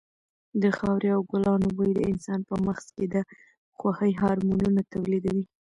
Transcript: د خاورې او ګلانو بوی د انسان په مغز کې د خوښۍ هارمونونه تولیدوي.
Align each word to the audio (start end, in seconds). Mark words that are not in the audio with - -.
د 0.61 0.63
خاورې 0.77 1.09
او 1.15 1.21
ګلانو 1.31 1.67
بوی 1.75 1.91
د 1.95 1.99
انسان 2.11 2.39
په 2.49 2.55
مغز 2.65 2.87
کې 2.95 3.05
د 3.13 3.15
خوښۍ 3.77 4.11
هارمونونه 4.21 4.81
تولیدوي. 4.93 5.45